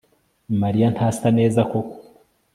mariya 0.61 0.87
ntasa 0.95 1.27
neza 1.39 1.61
koko 1.71 1.95